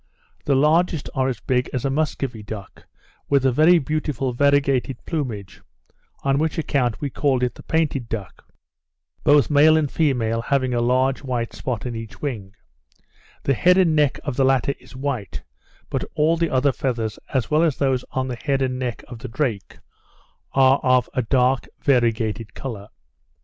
The 0.45 0.55
largest 0.55 1.11
are 1.13 1.27
as 1.27 1.39
big 1.41 1.69
as 1.73 1.85
a 1.85 1.91
Muscovy 1.91 2.41
duck, 2.41 2.87
with 3.29 3.45
a 3.45 3.51
very 3.51 3.77
beautiful 3.77 4.33
variegated 4.33 4.97
plumage, 5.05 5.61
on 6.23 6.39
which 6.39 6.57
account 6.57 6.99
we 6.99 7.11
called 7.11 7.43
it 7.43 7.53
the 7.53 7.61
Painted 7.61 8.09
Duck; 8.09 8.47
both 9.23 9.51
male 9.51 9.77
and 9.77 9.91
female 9.91 10.41
have 10.41 10.63
a 10.63 10.67
large 10.79 11.21
white 11.23 11.53
spot 11.53 11.85
on 11.85 11.95
each 11.95 12.19
wing; 12.19 12.55
the 13.43 13.53
head 13.53 13.77
and 13.77 13.95
neck 13.95 14.19
of 14.23 14.37
the 14.37 14.43
latter 14.43 14.73
is 14.79 14.95
white, 14.95 15.43
but 15.91 16.03
all 16.15 16.35
the 16.35 16.49
other 16.49 16.71
feathers 16.71 17.19
as 17.31 17.51
well 17.51 17.61
as 17.61 17.77
those 17.77 18.03
on 18.09 18.27
the 18.27 18.35
head 18.37 18.63
and 18.63 18.79
neck 18.79 19.03
of 19.07 19.19
the 19.19 19.27
drake 19.29 19.77
are 20.53 20.79
of 20.81 21.11
a 21.13 21.21
dark 21.21 21.67
variegated 21.79 22.55
colour. 22.55 22.87